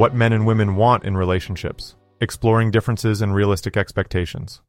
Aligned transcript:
What 0.00 0.14
men 0.14 0.32
and 0.32 0.46
women 0.46 0.76
want 0.76 1.04
in 1.04 1.14
relationships. 1.14 1.94
Exploring 2.22 2.70
differences 2.70 3.20
and 3.20 3.34
realistic 3.34 3.76
expectations. 3.76 4.62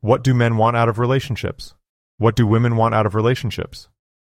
What 0.00 0.22
do 0.22 0.34
men 0.34 0.58
want 0.58 0.76
out 0.76 0.86
of 0.86 0.98
relationships? 0.98 1.72
What 2.18 2.36
do 2.36 2.46
women 2.46 2.76
want 2.76 2.94
out 2.94 3.06
of 3.06 3.14
relationships? 3.14 3.88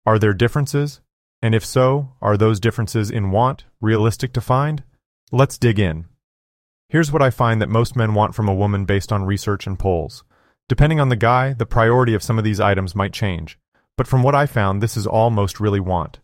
Are 0.07 0.17
there 0.17 0.33
differences? 0.33 1.01
And 1.43 1.53
if 1.53 1.63
so, 1.63 2.15
are 2.23 2.37
those 2.37 2.59
differences 2.59 3.11
in 3.11 3.29
want 3.29 3.65
realistic 3.81 4.33
to 4.33 4.41
find? 4.41 4.81
Let's 5.31 5.59
dig 5.59 5.77
in. 5.77 6.05
Here's 6.87 7.11
what 7.11 7.21
I 7.21 7.29
find 7.29 7.61
that 7.61 7.69
most 7.69 7.95
men 7.95 8.15
want 8.15 8.33
from 8.33 8.49
a 8.49 8.55
woman 8.55 8.85
based 8.85 9.11
on 9.11 9.27
research 9.27 9.67
and 9.67 9.77
polls. 9.77 10.23
Depending 10.67 10.99
on 10.99 11.09
the 11.09 11.15
guy, 11.15 11.53
the 11.53 11.67
priority 11.67 12.15
of 12.15 12.23
some 12.23 12.39
of 12.39 12.43
these 12.43 12.59
items 12.59 12.95
might 12.95 13.13
change, 13.13 13.59
but 13.95 14.07
from 14.07 14.23
what 14.23 14.33
I 14.33 14.47
found, 14.47 14.81
this 14.81 14.97
is 14.97 15.05
all 15.05 15.29
most 15.29 15.59
really 15.59 15.79
want. 15.79 16.17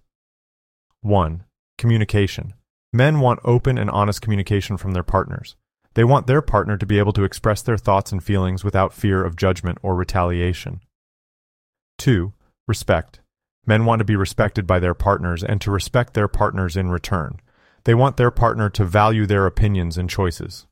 1. 1.02 1.44
Communication. 1.77 2.55
Men 2.95 3.20
want 3.20 3.41
open 3.44 3.77
and 3.77 3.90
honest 3.90 4.22
communication 4.22 4.77
from 4.77 4.94
their 4.94 5.03
partners. 5.03 5.58
They 5.95 6.05
want 6.05 6.27
their 6.27 6.41
partner 6.41 6.77
to 6.77 6.86
be 6.86 6.98
able 6.98 7.12
to 7.12 7.26
express 7.26 7.62
their 7.62 7.76
thoughts 7.76 8.13
and 8.13 8.23
feelings 8.23 8.63
without 8.63 8.94
fear 8.94 9.22
of 9.22 9.36
judgment 9.36 9.80
or 9.81 9.95
retaliation. 9.95 10.80
2. 11.98 12.31
Respect. 12.70 13.20
Men 13.66 13.84
want 13.84 14.00
to 14.00 14.05
be 14.05 14.16
respected 14.16 14.66
by 14.66 14.80
their 14.80 14.94
partners 14.94 15.44
and 15.44 15.59
to 15.59 15.72
respect 15.72 16.13
their 16.13 16.30
partners 16.30 16.77
in 16.77 16.89
return. 16.89 17.41
They 17.84 17.94
want 17.94 18.16
their 18.16 18.31
partner 18.31 18.70
to 18.70 18.86
value 18.86 19.25
their 19.25 19.45
opinions 19.45 19.98
and 19.98 20.09
choices. 20.09 20.66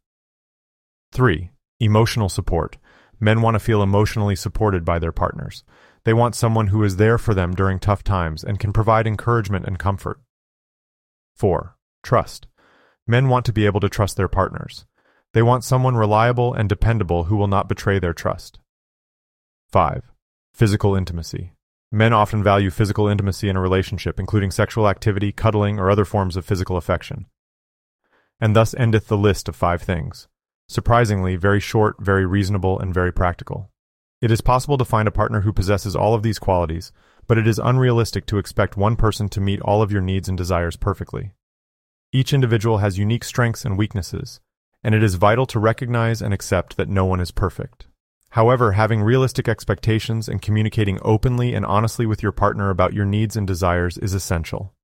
3. 1.11 1.51
Emotional 1.81 2.29
support. 2.29 2.77
Men 3.19 3.41
want 3.41 3.55
to 3.55 3.59
feel 3.59 3.83
emotionally 3.83 4.37
supported 4.37 4.85
by 4.85 4.97
their 4.97 5.11
partners. 5.11 5.65
They 6.05 6.13
want 6.13 6.35
someone 6.35 6.67
who 6.67 6.85
is 6.85 6.95
there 6.95 7.17
for 7.17 7.33
them 7.33 7.53
during 7.53 7.79
tough 7.79 8.01
times 8.01 8.45
and 8.45 8.61
can 8.61 8.71
provide 8.71 9.07
encouragement 9.07 9.65
and 9.65 9.77
comfort. 9.77 10.21
4. 11.35 11.75
Trust. 12.03 12.47
Men 13.07 13.29
want 13.29 13.45
to 13.45 13.53
be 13.53 13.65
able 13.65 13.79
to 13.79 13.89
trust 13.89 14.17
their 14.17 14.27
partners. 14.27 14.85
They 15.33 15.41
want 15.41 15.63
someone 15.63 15.95
reliable 15.95 16.53
and 16.53 16.69
dependable 16.69 17.25
who 17.25 17.35
will 17.35 17.47
not 17.47 17.67
betray 17.67 17.97
their 17.97 18.13
trust. 18.13 18.59
5. 19.71 20.11
Physical 20.53 20.95
intimacy. 20.95 21.53
Men 21.91 22.13
often 22.13 22.43
value 22.43 22.69
physical 22.69 23.07
intimacy 23.07 23.49
in 23.49 23.55
a 23.55 23.61
relationship, 23.61 24.19
including 24.19 24.51
sexual 24.51 24.87
activity, 24.87 25.31
cuddling, 25.31 25.79
or 25.79 25.89
other 25.89 26.05
forms 26.05 26.35
of 26.35 26.45
physical 26.45 26.77
affection. 26.77 27.25
And 28.39 28.55
thus 28.55 28.73
endeth 28.75 29.07
the 29.07 29.17
list 29.17 29.47
of 29.47 29.55
five 29.55 29.81
things. 29.81 30.27
Surprisingly, 30.67 31.35
very 31.35 31.59
short, 31.59 31.95
very 31.99 32.25
reasonable, 32.25 32.79
and 32.79 32.93
very 32.93 33.11
practical. 33.11 33.69
It 34.21 34.31
is 34.31 34.41
possible 34.41 34.77
to 34.77 34.85
find 34.85 35.07
a 35.07 35.11
partner 35.11 35.41
who 35.41 35.53
possesses 35.53 35.95
all 35.95 36.13
of 36.13 36.23
these 36.23 36.39
qualities, 36.39 36.91
but 37.27 37.37
it 37.37 37.47
is 37.47 37.59
unrealistic 37.59 38.25
to 38.27 38.37
expect 38.37 38.77
one 38.77 38.95
person 38.95 39.29
to 39.29 39.41
meet 39.41 39.61
all 39.61 39.81
of 39.81 39.91
your 39.91 40.01
needs 40.01 40.29
and 40.29 40.37
desires 40.37 40.75
perfectly. 40.75 41.33
Each 42.15 42.31
individual 42.31 42.77
has 42.77 42.99
unique 42.99 43.23
strengths 43.23 43.65
and 43.65 43.75
weaknesses, 43.75 44.39
and 44.83 44.93
it 44.93 45.01
is 45.01 45.15
vital 45.15 45.47
to 45.47 45.59
recognize 45.59 46.21
and 46.21 46.31
accept 46.31 46.77
that 46.77 46.87
no 46.87 47.05
one 47.05 47.19
is 47.19 47.31
perfect. 47.31 47.87
However, 48.29 48.73
having 48.73 49.01
realistic 49.01 49.47
expectations 49.47 50.29
and 50.29 50.39
communicating 50.39 50.99
openly 51.01 51.55
and 51.55 51.65
honestly 51.65 52.05
with 52.05 52.21
your 52.21 52.31
partner 52.31 52.69
about 52.69 52.93
your 52.93 53.05
needs 53.05 53.35
and 53.35 53.47
desires 53.47 53.97
is 53.97 54.13
essential. 54.13 54.75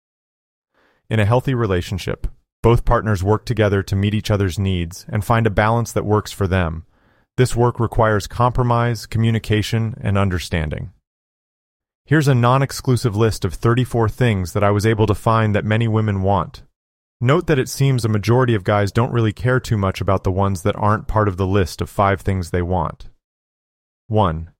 In 1.08 1.20
a 1.20 1.26
healthy 1.26 1.54
relationship, 1.54 2.26
both 2.64 2.84
partners 2.84 3.24
work 3.24 3.46
together 3.46 3.84
to 3.84 3.96
meet 3.96 4.16
each 4.16 4.32
other's 4.32 4.58
needs 4.58 5.06
and 5.08 5.24
find 5.24 5.46
a 5.46 5.52
balance 5.52 5.92
that 5.92 6.06
works 6.06 6.32
for 6.32 6.48
them. 6.48 6.86
This 7.38 7.56
work 7.56 7.80
requires 7.80 8.26
compromise, 8.26 9.06
communication, 9.06 9.96
and 10.02 10.18
understanding. 10.18 10.94
Here's 12.06 12.28
a 12.28 12.34
non 12.34 12.64
exclusive 12.64 13.16
list 13.16 13.46
of 13.46 13.54
34 13.54 14.10
things 14.10 14.54
that 14.54 14.64
I 14.64 14.72
was 14.72 14.88
able 14.88 15.06
to 15.06 15.14
find 15.14 15.54
that 15.54 15.64
many 15.64 15.88
women 15.88 16.24
want. 16.24 16.64
Note 17.22 17.48
that 17.48 17.60
it 17.60 17.68
seems 17.68 18.06
a 18.06 18.10
majority 18.10 18.56
of 18.56 18.64
guys 18.64 18.94
don't 18.94 19.12
really 19.12 19.34
care 19.34 19.60
too 19.60 19.78
much 19.78 20.00
about 20.00 20.24
the 20.24 20.32
ones 20.32 20.64
that 20.64 20.78
aren't 20.78 21.08
part 21.08 21.28
of 21.28 21.36
the 21.36 21.46
list 21.46 21.82
of 21.82 21.90
five 21.90 22.22
things 22.22 22.52
they 22.52 22.62
want. 22.62 23.10
1. 24.08 24.52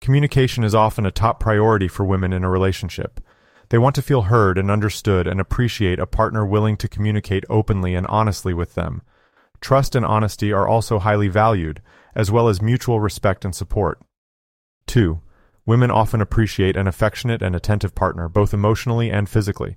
Communication 0.00 0.64
is 0.64 0.74
often 0.74 1.04
a 1.04 1.10
top 1.10 1.38
priority 1.38 1.88
for 1.88 2.06
women 2.06 2.32
in 2.32 2.42
a 2.42 2.48
relationship. 2.48 3.20
They 3.68 3.76
want 3.76 3.94
to 3.96 4.02
feel 4.02 4.22
heard 4.22 4.56
and 4.56 4.70
understood 4.70 5.26
and 5.26 5.38
appreciate 5.38 5.98
a 5.98 6.06
partner 6.06 6.46
willing 6.46 6.78
to 6.78 6.88
communicate 6.88 7.44
openly 7.50 7.94
and 7.94 8.06
honestly 8.06 8.54
with 8.54 8.74
them. 8.74 9.02
Trust 9.60 9.94
and 9.94 10.06
honesty 10.06 10.54
are 10.54 10.66
also 10.66 10.98
highly 10.98 11.28
valued, 11.28 11.82
as 12.14 12.30
well 12.30 12.48
as 12.48 12.62
mutual 12.62 12.98
respect 12.98 13.44
and 13.44 13.54
support. 13.54 14.00
2. 14.86 15.20
Women 15.66 15.90
often 15.90 16.22
appreciate 16.22 16.78
an 16.78 16.86
affectionate 16.86 17.42
and 17.42 17.54
attentive 17.54 17.94
partner, 17.94 18.26
both 18.26 18.54
emotionally 18.54 19.10
and 19.10 19.28
physically. 19.28 19.76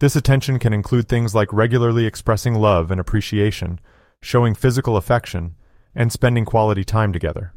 This 0.00 0.14
attention 0.14 0.58
can 0.60 0.72
include 0.72 1.08
things 1.08 1.34
like 1.34 1.52
regularly 1.52 2.06
expressing 2.06 2.54
love 2.54 2.90
and 2.90 3.00
appreciation, 3.00 3.80
showing 4.22 4.54
physical 4.54 4.96
affection, 4.96 5.56
and 5.94 6.12
spending 6.12 6.44
quality 6.44 6.84
time 6.84 7.12
together. 7.12 7.52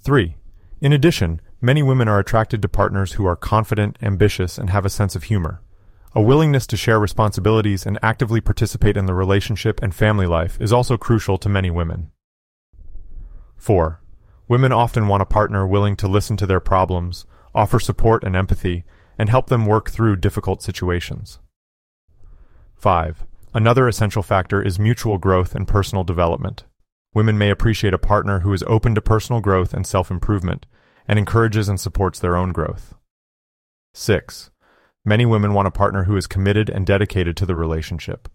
3. 0.00 0.36
In 0.80 0.92
addition, 0.92 1.40
many 1.60 1.82
women 1.82 2.08
are 2.08 2.18
attracted 2.18 2.62
to 2.62 2.68
partners 2.68 3.12
who 3.12 3.26
are 3.26 3.36
confident, 3.36 3.98
ambitious, 4.00 4.56
and 4.56 4.70
have 4.70 4.86
a 4.86 4.90
sense 4.90 5.14
of 5.14 5.24
humor. 5.24 5.60
A 6.14 6.22
willingness 6.22 6.66
to 6.68 6.76
share 6.76 6.98
responsibilities 6.98 7.86
and 7.86 7.98
actively 8.02 8.40
participate 8.40 8.96
in 8.96 9.06
the 9.06 9.14
relationship 9.14 9.82
and 9.82 9.94
family 9.94 10.26
life 10.26 10.58
is 10.60 10.72
also 10.72 10.96
crucial 10.96 11.38
to 11.38 11.48
many 11.48 11.70
women. 11.70 12.10
4. 13.56 14.00
Women 14.48 14.72
often 14.72 15.06
want 15.06 15.22
a 15.22 15.26
partner 15.26 15.66
willing 15.66 15.96
to 15.96 16.08
listen 16.08 16.36
to 16.38 16.46
their 16.46 16.60
problems, 16.60 17.26
offer 17.54 17.78
support 17.78 18.24
and 18.24 18.34
empathy, 18.34 18.84
and 19.18 19.28
help 19.28 19.48
them 19.48 19.66
work 19.66 19.90
through 19.90 20.16
difficult 20.16 20.62
situations. 20.62 21.38
5. 22.82 23.24
Another 23.54 23.86
essential 23.86 24.24
factor 24.24 24.60
is 24.60 24.76
mutual 24.76 25.16
growth 25.16 25.54
and 25.54 25.68
personal 25.68 26.02
development. 26.02 26.64
Women 27.14 27.38
may 27.38 27.48
appreciate 27.48 27.94
a 27.94 27.98
partner 27.98 28.40
who 28.40 28.52
is 28.52 28.64
open 28.64 28.96
to 28.96 29.00
personal 29.00 29.40
growth 29.40 29.72
and 29.72 29.86
self 29.86 30.10
improvement 30.10 30.66
and 31.06 31.16
encourages 31.16 31.68
and 31.68 31.78
supports 31.78 32.18
their 32.18 32.34
own 32.36 32.50
growth. 32.50 32.94
6. 33.94 34.50
Many 35.04 35.24
women 35.24 35.54
want 35.54 35.68
a 35.68 35.70
partner 35.70 36.04
who 36.04 36.16
is 36.16 36.26
committed 36.26 36.68
and 36.68 36.84
dedicated 36.84 37.36
to 37.36 37.46
the 37.46 37.54
relationship. 37.54 38.28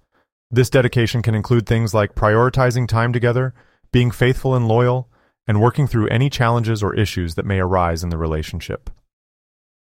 This 0.49 0.69
dedication 0.69 1.21
can 1.21 1.35
include 1.35 1.65
things 1.65 1.93
like 1.93 2.15
prioritizing 2.15 2.87
time 2.87 3.11
together, 3.11 3.53
being 3.91 4.11
faithful 4.11 4.55
and 4.55 4.65
loyal, 4.65 5.09
and 5.45 5.59
working 5.59 5.87
through 5.87 6.07
any 6.07 6.29
challenges 6.29 6.81
or 6.81 6.95
issues 6.95 7.35
that 7.35 7.45
may 7.45 7.59
arise 7.59 8.01
in 8.01 8.11
the 8.11 8.17
relationship. 8.17 8.89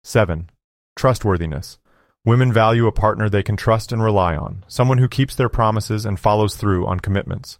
7. 0.03 0.51
Trustworthiness. 0.95 1.79
Women 2.23 2.53
value 2.53 2.85
a 2.85 2.91
partner 2.91 3.29
they 3.29 3.41
can 3.41 3.57
trust 3.57 3.91
and 3.91 4.03
rely 4.03 4.35
on, 4.35 4.63
someone 4.67 4.99
who 4.99 5.07
keeps 5.07 5.33
their 5.33 5.49
promises 5.49 6.05
and 6.05 6.19
follows 6.19 6.55
through 6.55 6.85
on 6.85 6.99
commitments. 6.99 7.57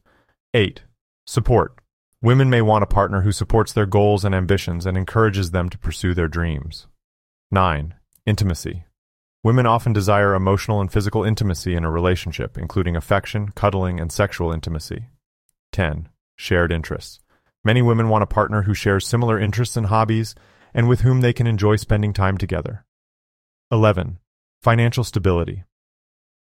8. 0.54 0.84
Support. 1.26 1.80
Women 2.22 2.48
may 2.52 2.62
want 2.62 2.84
a 2.84 2.88
partner 2.88 3.22
who 3.22 3.32
supports 3.32 3.74
their 3.74 3.88
goals 3.88 4.24
and 4.24 4.36
ambitions 4.36 4.86
and 4.86 4.96
encourages 4.96 5.50
them 5.50 5.70
to 5.70 5.80
pursue 5.80 6.14
their 6.14 6.28
dreams. 6.28 6.86
9. 7.50 7.96
Intimacy. 8.28 8.84
Women 9.44 9.66
often 9.66 9.94
desire 9.94 10.36
emotional 10.36 10.80
and 10.80 10.94
physical 10.94 11.24
intimacy 11.24 11.74
in 11.74 11.84
a 11.84 11.90
relationship, 11.90 12.56
including 12.56 12.96
affection, 12.96 13.50
cuddling, 13.56 14.00
and 14.00 14.12
sexual 14.12 14.52
intimacy. 14.52 15.08
10. 15.72 16.08
Shared 16.36 16.72
interests. 16.72 17.20
Many 17.64 17.82
women 17.82 18.10
want 18.10 18.22
a 18.24 18.28
partner 18.28 18.62
who 18.62 18.76
shares 18.76 19.08
similar 19.08 19.40
interests 19.40 19.76
and 19.76 19.88
hobbies 19.88 20.36
and 20.72 20.88
with 20.88 21.02
whom 21.02 21.22
they 21.22 21.34
can 21.34 21.48
enjoy 21.48 21.78
spending 21.78 22.14
time 22.14 22.38
together. 22.38 22.86
11. 23.72 24.20
Financial 24.62 25.04
stability. 25.04 25.64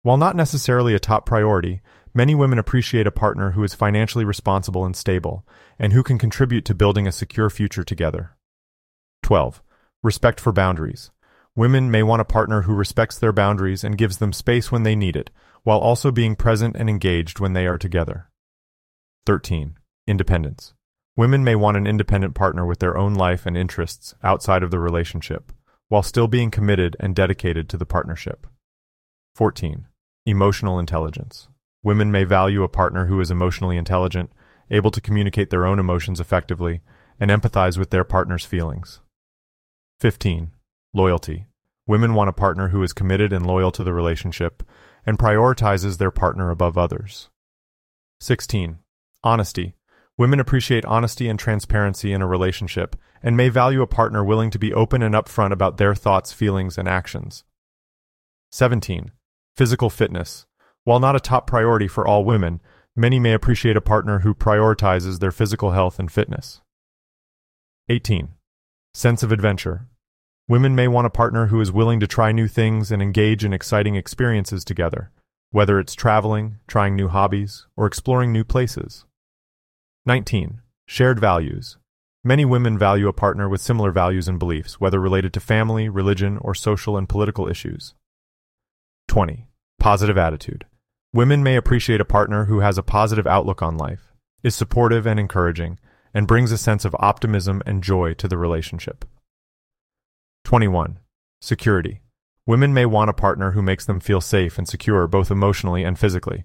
While 0.01 0.15
not 0.15 0.37
necessarily 0.37 0.95
a 0.95 0.99
top 0.99 1.25
priority, 1.25 1.81
many 2.13 2.33
women 2.33 2.57
appreciate 2.57 3.05
a 3.05 3.11
partner 3.11 3.51
who 3.51 3.63
is 3.65 3.73
financially 3.73 4.23
responsible 4.23 4.85
and 4.85 4.95
stable, 4.95 5.45
and 5.77 5.91
who 5.91 6.01
can 6.01 6.17
contribute 6.17 6.63
to 6.63 6.73
building 6.73 7.07
a 7.07 7.11
secure 7.11 7.49
future 7.49 7.83
together. 7.83 8.37
12. 9.23 9.61
Respect 10.01 10.39
for 10.39 10.53
boundaries. 10.53 11.11
Women 11.57 11.91
may 11.91 12.03
want 12.03 12.21
a 12.21 12.25
partner 12.25 12.61
who 12.61 12.73
respects 12.73 13.19
their 13.19 13.33
boundaries 13.33 13.83
and 13.83 13.97
gives 13.97 14.19
them 14.19 14.31
space 14.31 14.71
when 14.71 14.83
they 14.83 14.95
need 14.95 15.17
it, 15.17 15.29
while 15.63 15.79
also 15.79 16.09
being 16.09 16.37
present 16.37 16.77
and 16.77 16.89
engaged 16.89 17.41
when 17.41 17.51
they 17.51 17.67
are 17.67 17.77
together. 17.77 18.29
13. 19.25 19.77
Independence. 20.07 20.73
Women 21.17 21.43
may 21.43 21.55
want 21.55 21.75
an 21.75 21.85
independent 21.85 22.33
partner 22.33 22.65
with 22.65 22.79
their 22.79 22.97
own 22.97 23.13
life 23.13 23.45
and 23.45 23.57
interests 23.57 24.15
outside 24.23 24.63
of 24.63 24.71
the 24.71 24.79
relationship 24.79 25.51
while 25.89 26.03
still 26.03 26.27
being 26.27 26.51
committed 26.51 26.95
and 26.99 27.15
dedicated 27.15 27.69
to 27.69 27.77
the 27.77 27.85
partnership. 27.85 28.47
14. 29.35 29.87
Emotional 30.25 30.79
intelligence. 30.79 31.47
Women 31.83 32.11
may 32.11 32.23
value 32.23 32.63
a 32.63 32.69
partner 32.69 33.05
who 33.05 33.19
is 33.19 33.29
emotionally 33.29 33.77
intelligent, 33.77 34.31
able 34.71 34.91
to 34.91 35.01
communicate 35.01 35.49
their 35.51 35.65
own 35.65 35.77
emotions 35.77 36.19
effectively, 36.19 36.81
and 37.19 37.29
empathize 37.29 37.77
with 37.77 37.91
their 37.91 38.03
partner's 38.03 38.45
feelings. 38.45 39.01
15. 39.99 40.51
Loyalty. 40.93 41.45
Women 41.87 42.15
want 42.15 42.29
a 42.29 42.33
partner 42.33 42.69
who 42.69 42.81
is 42.81 42.93
committed 42.93 43.31
and 43.31 43.45
loyal 43.45 43.71
to 43.71 43.83
the 43.83 43.93
relationship 43.93 44.63
and 45.05 45.19
prioritizes 45.19 45.97
their 45.97 46.11
partner 46.11 46.49
above 46.49 46.77
others. 46.77 47.29
16. 48.19 48.79
Honesty. 49.23 49.75
Women 50.17 50.39
appreciate 50.39 50.85
honesty 50.85 51.27
and 51.27 51.37
transparency 51.37 52.13
in 52.13 52.21
a 52.21 52.27
relationship 52.27 52.95
and 53.21 53.35
may 53.35 53.49
value 53.49 53.81
a 53.81 53.87
partner 53.87 54.23
willing 54.23 54.49
to 54.51 54.59
be 54.59 54.73
open 54.73 55.01
and 55.01 55.13
upfront 55.13 55.51
about 55.51 55.77
their 55.77 55.93
thoughts, 55.93 56.31
feelings, 56.31 56.77
and 56.77 56.87
actions. 56.87 57.43
17. 58.51 59.11
Physical 59.57 59.89
fitness. 59.89 60.45
While 60.85 61.01
not 61.01 61.17
a 61.17 61.19
top 61.19 61.47
priority 61.47 61.89
for 61.89 62.07
all 62.07 62.23
women, 62.23 62.61
many 62.95 63.19
may 63.19 63.33
appreciate 63.33 63.75
a 63.75 63.81
partner 63.81 64.19
who 64.19 64.33
prioritizes 64.33 65.19
their 65.19 65.31
physical 65.31 65.71
health 65.71 65.99
and 65.99 66.09
fitness. 66.09 66.61
18. 67.89 68.29
Sense 68.93 69.21
of 69.21 69.33
adventure. 69.33 69.87
Women 70.47 70.75
may 70.75 70.87
want 70.87 71.07
a 71.07 71.09
partner 71.09 71.47
who 71.47 71.59
is 71.59 71.73
willing 71.73 71.99
to 71.99 72.07
try 72.07 72.31
new 72.31 72.47
things 72.47 72.89
and 72.89 73.01
engage 73.01 73.43
in 73.43 73.51
exciting 73.51 73.95
experiences 73.95 74.63
together, 74.63 75.11
whether 75.51 75.77
it's 75.77 75.93
traveling, 75.93 76.59
trying 76.67 76.95
new 76.95 77.09
hobbies, 77.09 77.67
or 77.75 77.85
exploring 77.85 78.31
new 78.31 78.45
places. 78.45 79.05
19. 80.07 80.61
Shared 80.85 81.19
values. 81.19 81.77
Many 82.23 82.45
women 82.45 82.77
value 82.77 83.07
a 83.07 83.13
partner 83.13 83.49
with 83.49 83.59
similar 83.59 83.91
values 83.91 84.27
and 84.27 84.37
beliefs, 84.37 84.79
whether 84.79 84.99
related 84.99 85.33
to 85.33 85.39
family, 85.39 85.89
religion, 85.89 86.37
or 86.41 86.53
social 86.53 86.95
and 86.95 87.09
political 87.09 87.47
issues. 87.47 87.95
20. 89.07 89.47
Positive 89.79 90.15
attitude. 90.15 90.65
Women 91.11 91.41
may 91.41 91.55
appreciate 91.55 92.01
a 92.01 92.05
partner 92.05 92.45
who 92.45 92.59
has 92.59 92.77
a 92.77 92.83
positive 92.83 93.25
outlook 93.25 93.63
on 93.63 93.77
life, 93.77 94.13
is 94.43 94.53
supportive 94.53 95.07
and 95.07 95.19
encouraging, 95.19 95.79
and 96.13 96.27
brings 96.27 96.51
a 96.51 96.57
sense 96.59 96.85
of 96.85 96.95
optimism 96.99 97.63
and 97.65 97.81
joy 97.81 98.13
to 98.13 98.27
the 98.27 98.37
relationship. 98.37 99.05
21. 100.43 100.99
Security. 101.41 102.01
Women 102.45 102.75
may 102.75 102.85
want 102.85 103.09
a 103.09 103.13
partner 103.13 103.51
who 103.51 103.63
makes 103.63 103.85
them 103.85 103.99
feel 103.99 104.21
safe 104.21 104.59
and 104.59 104.67
secure 104.67 105.07
both 105.07 105.31
emotionally 105.31 105.83
and 105.83 105.97
physically. 105.97 106.43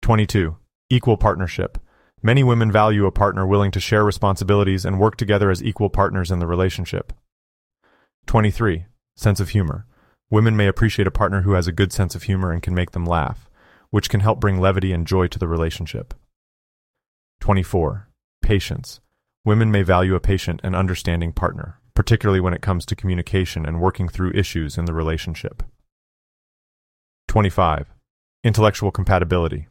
22. 0.00 0.56
Equal 0.88 1.18
partnership. 1.18 1.76
Many 2.24 2.44
women 2.44 2.70
value 2.70 3.04
a 3.04 3.10
partner 3.10 3.44
willing 3.44 3.72
to 3.72 3.80
share 3.80 4.04
responsibilities 4.04 4.84
and 4.84 5.00
work 5.00 5.16
together 5.16 5.50
as 5.50 5.62
equal 5.62 5.90
partners 5.90 6.30
in 6.30 6.38
the 6.38 6.46
relationship. 6.46 7.12
23. 8.26 8.86
Sense 9.16 9.40
of 9.40 9.48
humor. 9.48 9.86
Women 10.30 10.56
may 10.56 10.68
appreciate 10.68 11.08
a 11.08 11.10
partner 11.10 11.42
who 11.42 11.54
has 11.54 11.66
a 11.66 11.72
good 11.72 11.92
sense 11.92 12.14
of 12.14 12.22
humor 12.22 12.52
and 12.52 12.62
can 12.62 12.76
make 12.76 12.92
them 12.92 13.04
laugh, 13.04 13.50
which 13.90 14.08
can 14.08 14.20
help 14.20 14.38
bring 14.38 14.60
levity 14.60 14.92
and 14.92 15.04
joy 15.04 15.26
to 15.26 15.38
the 15.38 15.48
relationship. 15.48 16.14
24. 17.40 18.08
Patience. 18.40 19.00
Women 19.44 19.72
may 19.72 19.82
value 19.82 20.14
a 20.14 20.20
patient 20.20 20.60
and 20.62 20.76
understanding 20.76 21.32
partner, 21.32 21.80
particularly 21.92 22.40
when 22.40 22.54
it 22.54 22.62
comes 22.62 22.86
to 22.86 22.94
communication 22.94 23.66
and 23.66 23.80
working 23.80 24.08
through 24.08 24.30
issues 24.32 24.78
in 24.78 24.84
the 24.84 24.94
relationship. 24.94 25.64
25. 27.26 27.88
Intellectual 28.44 28.92
compatibility. 28.92 29.66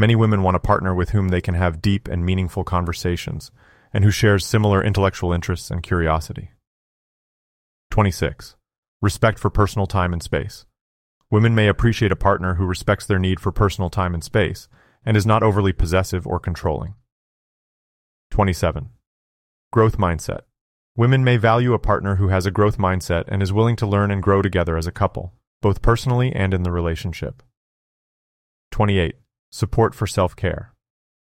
Many 0.00 0.16
women 0.16 0.42
want 0.42 0.56
a 0.56 0.60
partner 0.60 0.94
with 0.94 1.10
whom 1.10 1.28
they 1.28 1.42
can 1.42 1.52
have 1.52 1.82
deep 1.82 2.08
and 2.08 2.24
meaningful 2.24 2.64
conversations 2.64 3.50
and 3.92 4.02
who 4.02 4.10
shares 4.10 4.46
similar 4.46 4.82
intellectual 4.82 5.30
interests 5.30 5.70
and 5.70 5.82
curiosity. 5.82 6.52
26. 7.90 8.56
Respect 9.02 9.38
for 9.38 9.50
personal 9.50 9.86
time 9.86 10.14
and 10.14 10.22
space. 10.22 10.64
Women 11.30 11.54
may 11.54 11.68
appreciate 11.68 12.12
a 12.12 12.16
partner 12.16 12.54
who 12.54 12.64
respects 12.64 13.04
their 13.04 13.18
need 13.18 13.40
for 13.40 13.52
personal 13.52 13.90
time 13.90 14.14
and 14.14 14.24
space 14.24 14.68
and 15.04 15.18
is 15.18 15.26
not 15.26 15.42
overly 15.42 15.74
possessive 15.74 16.26
or 16.26 16.40
controlling. 16.40 16.94
27. 18.30 18.88
Growth 19.70 19.98
mindset. 19.98 20.44
Women 20.96 21.24
may 21.24 21.36
value 21.36 21.74
a 21.74 21.78
partner 21.78 22.16
who 22.16 22.28
has 22.28 22.46
a 22.46 22.50
growth 22.50 22.78
mindset 22.78 23.24
and 23.28 23.42
is 23.42 23.52
willing 23.52 23.76
to 23.76 23.86
learn 23.86 24.10
and 24.10 24.22
grow 24.22 24.40
together 24.40 24.78
as 24.78 24.86
a 24.86 24.92
couple, 24.92 25.34
both 25.60 25.82
personally 25.82 26.32
and 26.34 26.54
in 26.54 26.62
the 26.62 26.72
relationship. 26.72 27.42
28. 28.70 29.16
Support 29.52 29.96
for 29.96 30.06
self 30.06 30.36
care. 30.36 30.74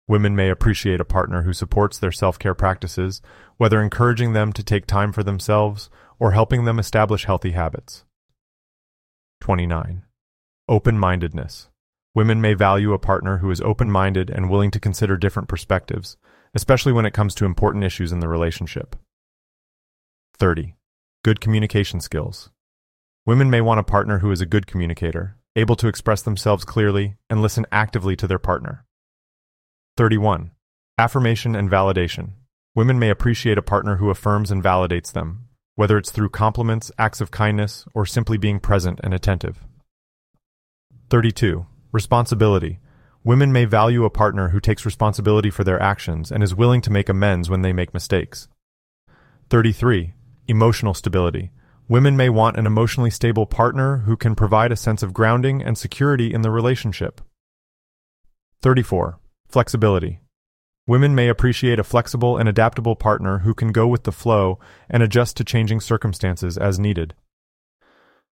Women 0.07 0.35
may 0.35 0.49
appreciate 0.49 0.99
a 0.99 1.05
partner 1.05 1.43
who 1.43 1.53
supports 1.53 1.99
their 1.99 2.11
self 2.11 2.39
care 2.39 2.55
practices, 2.55 3.21
whether 3.57 3.81
encouraging 3.81 4.33
them 4.33 4.51
to 4.53 4.63
take 4.63 4.87
time 4.87 5.11
for 5.11 5.23
themselves 5.23 5.91
or 6.17 6.31
helping 6.31 6.65
them 6.65 6.79
establish 6.79 7.25
healthy 7.25 7.51
habits. 7.51 8.03
29. 9.41 10.03
Open 10.67 10.97
mindedness. 10.97 11.69
Women 12.15 12.41
may 12.41 12.55
value 12.55 12.93
a 12.93 12.99
partner 12.99 13.37
who 13.37 13.51
is 13.51 13.61
open 13.61 13.91
minded 13.91 14.31
and 14.31 14.49
willing 14.49 14.71
to 14.71 14.79
consider 14.79 15.17
different 15.17 15.47
perspectives, 15.47 16.17
especially 16.55 16.93
when 16.93 17.05
it 17.05 17.13
comes 17.13 17.35
to 17.35 17.45
important 17.45 17.83
issues 17.83 18.11
in 18.11 18.21
the 18.21 18.27
relationship. 18.27 18.95
30. 20.39 20.75
Good 21.23 21.39
communication 21.39 21.99
skills. 21.99 22.49
Women 23.25 23.51
may 23.51 23.61
want 23.61 23.79
a 23.79 23.83
partner 23.83 24.19
who 24.19 24.31
is 24.31 24.41
a 24.41 24.45
good 24.47 24.65
communicator, 24.65 25.37
able 25.55 25.75
to 25.77 25.87
express 25.87 26.21
themselves 26.21 26.65
clearly 26.65 27.15
and 27.29 27.41
listen 27.41 27.65
actively 27.71 28.15
to 28.17 28.27
their 28.27 28.39
partner. 28.39 28.85
31. 29.97 30.51
Affirmation 30.97 31.55
and 31.55 31.69
validation. 31.69 32.31
Women 32.75 32.99
may 32.99 33.09
appreciate 33.09 33.57
a 33.57 33.61
partner 33.61 33.95
who 33.95 34.09
affirms 34.09 34.51
and 34.51 34.61
validates 34.61 35.13
them, 35.13 35.47
whether 35.75 35.97
it's 35.97 36.11
through 36.11 36.29
compliments, 36.29 36.91
acts 36.99 37.21
of 37.21 37.31
kindness, 37.31 37.85
or 37.93 38.05
simply 38.05 38.37
being 38.37 38.59
present 38.59 38.99
and 39.03 39.13
attentive. 39.13 39.63
32. 41.09 41.65
Responsibility. 41.93 42.79
Women 43.23 43.53
may 43.53 43.63
value 43.63 44.03
a 44.03 44.09
partner 44.09 44.49
who 44.49 44.59
takes 44.59 44.85
responsibility 44.85 45.49
for 45.49 45.63
their 45.63 45.81
actions 45.81 46.31
and 46.31 46.43
is 46.43 46.53
willing 46.53 46.81
to 46.81 46.91
make 46.91 47.07
amends 47.07 47.49
when 47.49 47.61
they 47.61 47.71
make 47.71 47.93
mistakes. 47.93 48.49
33. 49.49 50.13
Emotional 50.47 50.93
stability. 50.93 51.51
Women 51.87 52.17
may 52.17 52.29
want 52.29 52.57
an 52.57 52.65
emotionally 52.65 53.11
stable 53.11 53.45
partner 53.45 53.97
who 53.97 54.17
can 54.17 54.33
provide 54.33 54.71
a 54.71 54.75
sense 54.75 55.03
of 55.03 55.13
grounding 55.13 55.61
and 55.61 55.77
security 55.77 56.33
in 56.33 56.41
the 56.41 56.49
relationship. 56.49 57.21
34. 58.63 59.19
Flexibility. 59.47 60.19
Women 60.87 61.13
may 61.13 61.29
appreciate 61.29 61.77
a 61.77 61.83
flexible 61.83 62.37
and 62.37 62.49
adaptable 62.49 62.95
partner 62.95 63.39
who 63.39 63.53
can 63.53 63.71
go 63.71 63.85
with 63.85 64.03
the 64.03 64.11
flow 64.11 64.57
and 64.89 65.03
adjust 65.03 65.37
to 65.37 65.43
changing 65.43 65.79
circumstances 65.79 66.57
as 66.57 66.79
needed. 66.79 67.13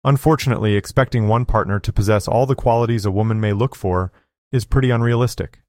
Unfortunately, 0.02 0.74
expecting 0.74 1.28
one 1.28 1.44
partner 1.44 1.78
to 1.78 1.92
possess 1.92 2.26
all 2.26 2.46
the 2.46 2.56
qualities 2.56 3.06
a 3.06 3.12
woman 3.12 3.40
may 3.40 3.52
look 3.52 3.76
for 3.76 4.10
is 4.50 4.64
pretty 4.64 4.90
unrealistic. 4.90 5.60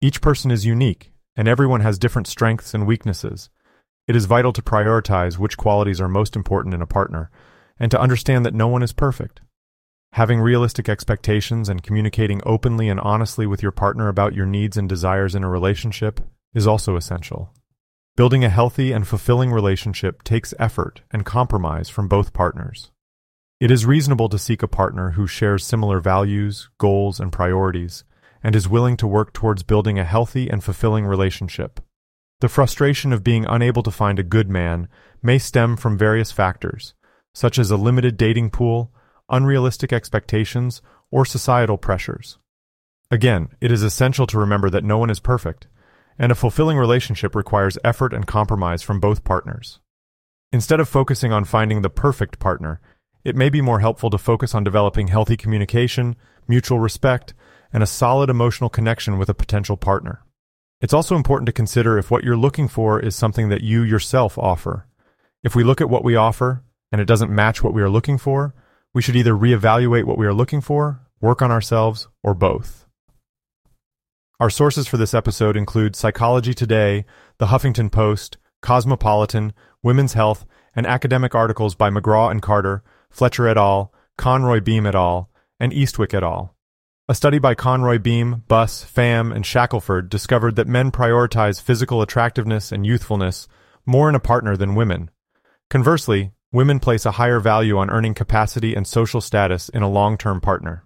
Each 0.00 0.20
person 0.20 0.52
is 0.52 0.64
unique, 0.64 1.12
and 1.36 1.48
everyone 1.48 1.80
has 1.80 1.98
different 1.98 2.28
strengths 2.28 2.72
and 2.72 2.86
weaknesses. 2.86 3.50
It 4.06 4.14
is 4.14 4.26
vital 4.26 4.52
to 4.52 4.62
prioritize 4.62 5.36
which 5.36 5.56
qualities 5.56 6.00
are 6.00 6.08
most 6.08 6.36
important 6.36 6.74
in 6.74 6.82
a 6.82 6.86
partner, 6.86 7.30
and 7.78 7.90
to 7.90 8.00
understand 8.00 8.46
that 8.46 8.54
no 8.54 8.68
one 8.68 8.82
is 8.82 8.92
perfect. 8.92 9.40
Having 10.12 10.40
realistic 10.40 10.88
expectations 10.88 11.68
and 11.68 11.82
communicating 11.82 12.40
openly 12.46 12.88
and 12.88 13.00
honestly 13.00 13.46
with 13.46 13.62
your 13.62 13.72
partner 13.72 14.08
about 14.08 14.34
your 14.34 14.46
needs 14.46 14.76
and 14.76 14.88
desires 14.88 15.34
in 15.34 15.42
a 15.42 15.50
relationship 15.50 16.20
is 16.54 16.66
also 16.66 16.96
essential. 16.96 17.52
Building 18.16 18.44
a 18.44 18.48
healthy 18.48 18.92
and 18.92 19.06
fulfilling 19.06 19.52
relationship 19.52 20.22
takes 20.22 20.54
effort 20.58 21.02
and 21.10 21.26
compromise 21.26 21.88
from 21.88 22.08
both 22.08 22.32
partners. 22.32 22.92
It 23.60 23.70
is 23.70 23.84
reasonable 23.84 24.28
to 24.28 24.38
seek 24.38 24.62
a 24.62 24.68
partner 24.68 25.10
who 25.12 25.26
shares 25.26 25.66
similar 25.66 25.98
values, 25.98 26.70
goals, 26.78 27.18
and 27.18 27.32
priorities, 27.32 28.04
and 28.42 28.54
is 28.54 28.68
willing 28.68 28.96
to 28.98 29.06
work 29.06 29.32
towards 29.32 29.64
building 29.64 29.98
a 29.98 30.04
healthy 30.04 30.48
and 30.48 30.62
fulfilling 30.62 31.04
relationship. 31.04 31.80
The 32.40 32.48
frustration 32.50 33.14
of 33.14 33.24
being 33.24 33.46
unable 33.46 33.82
to 33.82 33.90
find 33.90 34.18
a 34.18 34.22
good 34.22 34.50
man 34.50 34.88
may 35.22 35.38
stem 35.38 35.76
from 35.76 35.96
various 35.96 36.30
factors, 36.30 36.92
such 37.32 37.58
as 37.58 37.70
a 37.70 37.78
limited 37.78 38.18
dating 38.18 38.50
pool, 38.50 38.92
unrealistic 39.30 39.90
expectations, 39.90 40.82
or 41.10 41.24
societal 41.24 41.78
pressures. 41.78 42.38
Again, 43.10 43.48
it 43.60 43.72
is 43.72 43.82
essential 43.82 44.26
to 44.26 44.38
remember 44.38 44.68
that 44.68 44.84
no 44.84 44.98
one 44.98 45.08
is 45.08 45.18
perfect, 45.18 45.66
and 46.18 46.30
a 46.30 46.34
fulfilling 46.34 46.76
relationship 46.76 47.34
requires 47.34 47.78
effort 47.82 48.12
and 48.12 48.26
compromise 48.26 48.82
from 48.82 49.00
both 49.00 49.24
partners. 49.24 49.80
Instead 50.52 50.78
of 50.78 50.88
focusing 50.90 51.32
on 51.32 51.44
finding 51.44 51.80
the 51.80 51.90
perfect 51.90 52.38
partner, 52.38 52.80
it 53.24 53.34
may 53.34 53.48
be 53.48 53.62
more 53.62 53.80
helpful 53.80 54.10
to 54.10 54.18
focus 54.18 54.54
on 54.54 54.62
developing 54.62 55.08
healthy 55.08 55.38
communication, 55.38 56.16
mutual 56.46 56.80
respect, 56.80 57.32
and 57.72 57.82
a 57.82 57.86
solid 57.86 58.28
emotional 58.28 58.68
connection 58.68 59.16
with 59.16 59.30
a 59.30 59.34
potential 59.34 59.76
partner. 59.78 60.22
It's 60.80 60.92
also 60.92 61.16
important 61.16 61.46
to 61.46 61.52
consider 61.52 61.98
if 61.98 62.10
what 62.10 62.22
you're 62.22 62.36
looking 62.36 62.68
for 62.68 63.00
is 63.00 63.16
something 63.16 63.48
that 63.48 63.62
you 63.62 63.82
yourself 63.82 64.36
offer. 64.36 64.86
If 65.42 65.54
we 65.54 65.64
look 65.64 65.80
at 65.80 65.88
what 65.88 66.04
we 66.04 66.16
offer 66.16 66.62
and 66.92 67.00
it 67.00 67.06
doesn't 67.06 67.34
match 67.34 67.62
what 67.62 67.72
we 67.72 67.82
are 67.82 67.88
looking 67.88 68.18
for, 68.18 68.54
we 68.92 69.00
should 69.00 69.16
either 69.16 69.32
reevaluate 69.32 70.04
what 70.04 70.18
we 70.18 70.26
are 70.26 70.34
looking 70.34 70.60
for, 70.60 71.00
work 71.20 71.40
on 71.40 71.50
ourselves, 71.50 72.08
or 72.22 72.34
both. 72.34 72.86
Our 74.38 74.50
sources 74.50 74.86
for 74.86 74.98
this 74.98 75.14
episode 75.14 75.56
include 75.56 75.96
Psychology 75.96 76.52
Today, 76.52 77.06
The 77.38 77.46
Huffington 77.46 77.90
Post, 77.90 78.36
Cosmopolitan, 78.60 79.54
Women's 79.82 80.12
Health, 80.12 80.44
and 80.74 80.86
academic 80.86 81.34
articles 81.34 81.74
by 81.74 81.88
McGraw 81.88 82.30
and 82.30 82.42
Carter, 82.42 82.82
Fletcher 83.08 83.48
et 83.48 83.56
al., 83.56 83.94
Conroy 84.18 84.60
Beam 84.60 84.86
et 84.86 84.94
al., 84.94 85.30
and 85.60 85.72
Eastwick 85.72 86.12
et 86.12 86.22
al. 86.22 86.55
A 87.08 87.14
study 87.14 87.38
by 87.38 87.54
Conroy 87.54 88.00
Beam, 88.00 88.42
Buss, 88.48 88.84
Pham, 88.84 89.32
and 89.32 89.46
Shackelford 89.46 90.08
discovered 90.08 90.56
that 90.56 90.66
men 90.66 90.90
prioritize 90.90 91.62
physical 91.62 92.02
attractiveness 92.02 92.72
and 92.72 92.84
youthfulness 92.84 93.46
more 93.86 94.08
in 94.08 94.16
a 94.16 94.20
partner 94.20 94.56
than 94.56 94.74
women. 94.74 95.12
Conversely, 95.70 96.32
women 96.50 96.80
place 96.80 97.06
a 97.06 97.12
higher 97.12 97.38
value 97.38 97.78
on 97.78 97.90
earning 97.90 98.12
capacity 98.12 98.74
and 98.74 98.88
social 98.88 99.20
status 99.20 99.68
in 99.68 99.84
a 99.84 99.88
long-term 99.88 100.40
partner. 100.40 100.84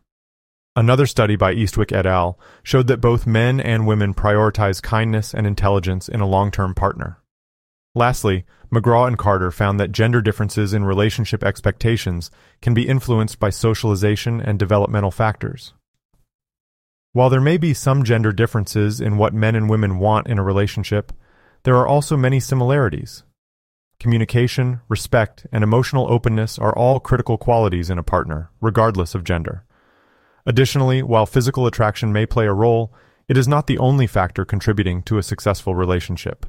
Another 0.76 1.06
study 1.06 1.36
by 1.36 1.54
Eastwick 1.54 1.90
et 1.90 2.04
al. 2.04 2.38
showed 2.62 2.86
that 2.88 3.00
both 3.00 3.26
men 3.26 3.58
and 3.58 3.86
women 3.86 4.12
prioritize 4.12 4.82
kindness 4.82 5.32
and 5.32 5.46
intelligence 5.46 6.06
in 6.06 6.20
a 6.20 6.28
long-term 6.28 6.74
partner. 6.74 7.22
Lastly, 7.94 8.44
McGraw 8.70 9.08
and 9.08 9.16
Carter 9.16 9.50
found 9.50 9.80
that 9.80 9.90
gender 9.90 10.20
differences 10.20 10.74
in 10.74 10.84
relationship 10.84 11.42
expectations 11.42 12.30
can 12.60 12.74
be 12.74 12.86
influenced 12.86 13.38
by 13.38 13.48
socialization 13.48 14.38
and 14.38 14.58
developmental 14.58 15.10
factors. 15.10 15.72
While 17.12 17.28
there 17.28 17.40
may 17.40 17.56
be 17.56 17.74
some 17.74 18.04
gender 18.04 18.32
differences 18.32 19.00
in 19.00 19.16
what 19.16 19.34
men 19.34 19.56
and 19.56 19.68
women 19.68 19.98
want 19.98 20.28
in 20.28 20.38
a 20.38 20.44
relationship, 20.44 21.12
there 21.64 21.76
are 21.76 21.86
also 21.86 22.16
many 22.16 22.38
similarities. 22.38 23.24
Communication, 23.98 24.80
respect, 24.88 25.44
and 25.52 25.64
emotional 25.64 26.10
openness 26.10 26.56
are 26.56 26.76
all 26.76 27.00
critical 27.00 27.36
qualities 27.36 27.90
in 27.90 27.98
a 27.98 28.04
partner, 28.04 28.50
regardless 28.60 29.16
of 29.16 29.24
gender. 29.24 29.64
Additionally, 30.46 31.02
while 31.02 31.26
physical 31.26 31.66
attraction 31.66 32.12
may 32.12 32.26
play 32.26 32.46
a 32.46 32.52
role, 32.52 32.94
it 33.28 33.36
is 33.36 33.48
not 33.48 33.66
the 33.66 33.78
only 33.78 34.06
factor 34.06 34.44
contributing 34.44 35.02
to 35.02 35.18
a 35.18 35.22
successful 35.22 35.74
relationship. 35.74 36.46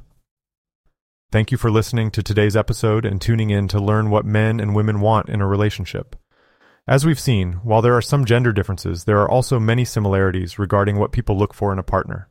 Thank 1.32 1.50
you 1.50 1.58
for 1.58 1.70
listening 1.70 2.10
to 2.12 2.22
today's 2.22 2.56
episode 2.56 3.04
and 3.04 3.20
tuning 3.20 3.50
in 3.50 3.66
to 3.68 3.80
learn 3.80 4.10
what 4.10 4.24
men 4.24 4.60
and 4.60 4.76
women 4.76 5.00
want 5.00 5.28
in 5.28 5.40
a 5.40 5.46
relationship. 5.46 6.14
As 6.88 7.06
we've 7.06 7.20
seen, 7.20 7.54
while 7.62 7.80
there 7.80 7.96
are 7.96 8.02
some 8.02 8.24
gender 8.24 8.52
differences, 8.52 9.04
there 9.04 9.20
are 9.20 9.30
also 9.30 9.60
many 9.60 9.84
similarities 9.84 10.58
regarding 10.58 10.98
what 10.98 11.12
people 11.12 11.38
look 11.38 11.54
for 11.54 11.72
in 11.72 11.78
a 11.78 11.84
partner. 11.84 12.28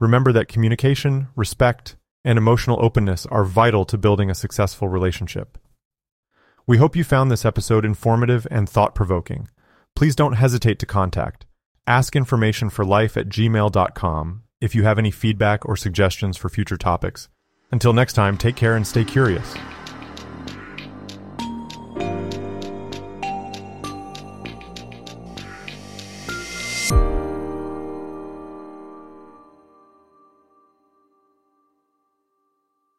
Remember 0.00 0.32
that 0.32 0.48
communication, 0.48 1.28
respect, 1.36 1.94
and 2.24 2.36
emotional 2.36 2.84
openness 2.84 3.24
are 3.26 3.44
vital 3.44 3.84
to 3.84 3.96
building 3.96 4.30
a 4.30 4.34
successful 4.34 4.88
relationship. 4.88 5.58
We 6.66 6.78
hope 6.78 6.96
you 6.96 7.04
found 7.04 7.30
this 7.30 7.44
episode 7.44 7.84
informative 7.84 8.48
and 8.50 8.68
thought 8.68 8.96
provoking. 8.96 9.48
Please 9.94 10.16
don't 10.16 10.34
hesitate 10.34 10.78
to 10.80 10.86
contact 10.86 11.46
askinformationforlife 11.86 13.16
at 13.16 13.28
gmail.com 13.28 14.42
if 14.60 14.74
you 14.74 14.82
have 14.84 14.98
any 14.98 15.10
feedback 15.10 15.66
or 15.66 15.76
suggestions 15.76 16.36
for 16.36 16.48
future 16.48 16.78
topics. 16.78 17.28
Until 17.70 17.92
next 17.92 18.14
time, 18.14 18.38
take 18.38 18.56
care 18.56 18.74
and 18.74 18.86
stay 18.86 19.04
curious. 19.04 19.54